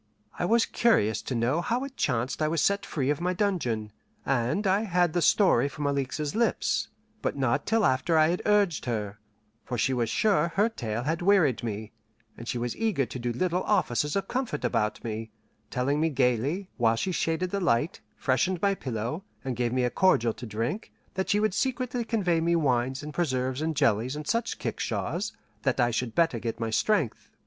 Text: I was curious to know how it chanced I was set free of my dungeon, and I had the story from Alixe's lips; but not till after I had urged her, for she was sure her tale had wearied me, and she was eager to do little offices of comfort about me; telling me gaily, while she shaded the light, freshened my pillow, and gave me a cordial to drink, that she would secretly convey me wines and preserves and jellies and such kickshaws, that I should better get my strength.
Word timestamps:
I 0.39 0.45
was 0.45 0.65
curious 0.65 1.21
to 1.21 1.35
know 1.35 1.61
how 1.61 1.83
it 1.83 1.95
chanced 1.95 2.41
I 2.41 2.47
was 2.47 2.59
set 2.59 2.87
free 2.87 3.11
of 3.11 3.21
my 3.21 3.33
dungeon, 3.35 3.91
and 4.25 4.65
I 4.65 4.81
had 4.81 5.13
the 5.13 5.21
story 5.21 5.69
from 5.69 5.85
Alixe's 5.85 6.33
lips; 6.33 6.87
but 7.21 7.37
not 7.37 7.67
till 7.67 7.85
after 7.85 8.17
I 8.17 8.29
had 8.29 8.41
urged 8.47 8.85
her, 8.85 9.19
for 9.63 9.77
she 9.77 9.93
was 9.93 10.09
sure 10.09 10.53
her 10.55 10.69
tale 10.69 11.03
had 11.03 11.21
wearied 11.21 11.61
me, 11.61 11.91
and 12.35 12.47
she 12.47 12.57
was 12.57 12.75
eager 12.75 13.05
to 13.05 13.19
do 13.19 13.31
little 13.31 13.61
offices 13.61 14.15
of 14.15 14.27
comfort 14.27 14.65
about 14.65 15.03
me; 15.03 15.29
telling 15.69 16.01
me 16.01 16.09
gaily, 16.09 16.67
while 16.77 16.95
she 16.95 17.11
shaded 17.11 17.51
the 17.51 17.61
light, 17.61 18.01
freshened 18.15 18.59
my 18.59 18.73
pillow, 18.73 19.23
and 19.45 19.55
gave 19.55 19.71
me 19.71 19.83
a 19.83 19.91
cordial 19.91 20.33
to 20.33 20.47
drink, 20.47 20.91
that 21.13 21.29
she 21.29 21.39
would 21.39 21.53
secretly 21.53 22.03
convey 22.03 22.41
me 22.41 22.55
wines 22.55 23.03
and 23.03 23.13
preserves 23.13 23.61
and 23.61 23.75
jellies 23.75 24.15
and 24.15 24.25
such 24.25 24.57
kickshaws, 24.57 25.33
that 25.61 25.79
I 25.79 25.91
should 25.91 26.15
better 26.15 26.39
get 26.39 26.59
my 26.59 26.71
strength. 26.71 27.29